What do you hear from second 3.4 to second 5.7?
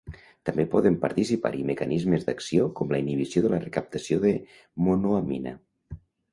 de la recaptació de monoamina.